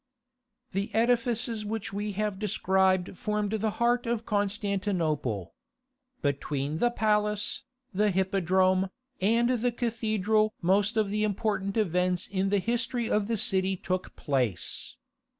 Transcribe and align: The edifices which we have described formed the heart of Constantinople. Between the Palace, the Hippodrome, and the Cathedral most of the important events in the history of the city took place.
The 0.71 0.89
edifices 0.95 1.63
which 1.63 1.93
we 1.93 2.13
have 2.13 2.39
described 2.39 3.15
formed 3.19 3.51
the 3.51 3.69
heart 3.77 4.07
of 4.07 4.25
Constantinople. 4.25 5.53
Between 6.23 6.79
the 6.79 6.89
Palace, 6.89 7.65
the 7.93 8.09
Hippodrome, 8.09 8.89
and 9.21 9.47
the 9.51 9.71
Cathedral 9.71 10.55
most 10.59 10.97
of 10.97 11.09
the 11.09 11.23
important 11.23 11.77
events 11.77 12.25
in 12.25 12.49
the 12.49 12.57
history 12.57 13.07
of 13.11 13.27
the 13.27 13.37
city 13.37 13.77
took 13.77 14.15
place. 14.15 14.95